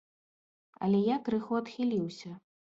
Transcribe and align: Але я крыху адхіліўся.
Але 0.87 1.03
я 1.09 1.17
крыху 1.29 1.61
адхіліўся. 1.61 2.37